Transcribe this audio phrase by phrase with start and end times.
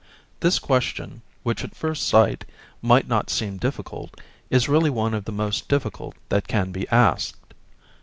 [0.39, 2.43] This question, which at first sight
[2.81, 7.53] might not seem difficult, is really one of the most difficult that can be asked.